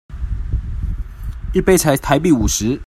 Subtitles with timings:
[1.53, 2.79] 一杯才台幣五十